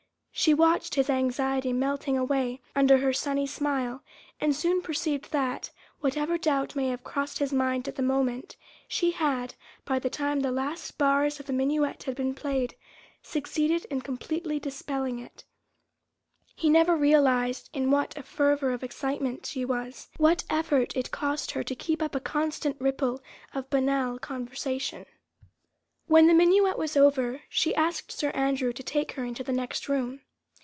She 0.33 0.55
watched 0.55 0.95
his 0.95 1.07
anxiety 1.07 1.71
melting 1.71 2.17
away 2.17 2.61
under 2.75 2.97
her 2.97 3.13
sunny 3.13 3.45
smile, 3.45 4.01
and 4.39 4.55
soon 4.55 4.81
perceived 4.81 5.31
that, 5.31 5.69
whatever 5.99 6.35
doubt 6.35 6.75
may 6.75 6.87
have 6.87 7.03
crossed 7.03 7.37
his 7.37 7.53
mind 7.53 7.87
at 7.87 7.95
the 7.95 8.01
moment, 8.01 8.55
she 8.87 9.11
had, 9.11 9.53
by 9.85 9.99
the 9.99 10.09
time 10.09 10.39
the 10.39 10.49
last 10.51 10.97
bars 10.97 11.39
of 11.39 11.45
the 11.45 11.53
minuet 11.53 12.03
had 12.03 12.15
been 12.15 12.33
played, 12.33 12.73
succeeded 13.21 13.85
in 13.91 14.01
completely 14.01 14.57
dispelling 14.57 15.19
it; 15.19 15.43
he 16.55 16.71
never 16.71 16.95
realised 16.95 17.69
in 17.71 17.91
what 17.91 18.17
a 18.17 18.23
fever 18.23 18.71
of 18.71 18.83
excitement 18.83 19.45
she 19.45 19.63
was, 19.63 20.09
what 20.17 20.43
effort 20.49 20.95
it 20.97 21.11
cost 21.11 21.51
her 21.51 21.63
to 21.63 21.75
keep 21.75 22.01
up 22.01 22.15
a 22.15 22.19
constant 22.21 22.75
ripple 22.79 23.21
of 23.53 23.69
banal 23.69 24.17
conversation. 24.17 25.05
When 26.07 26.25
the 26.27 26.33
minuet 26.33 26.77
was 26.79 26.97
over, 26.97 27.41
she 27.47 27.75
asked 27.75 28.11
Sir 28.11 28.31
Andrew 28.31 28.73
to 28.73 28.83
take 28.83 29.11
her 29.13 29.23
into 29.23 29.43
the 29.43 29.53
next 29.53 29.87
room. 29.87 30.21